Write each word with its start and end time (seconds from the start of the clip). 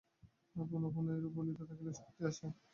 পুনঃপুন 0.55 1.05
এইরূপ 1.11 1.33
বলিতে 1.37 1.63
থাকিলে 1.69 1.91
শক্তি 1.95 2.21
আসে। 2.29 2.45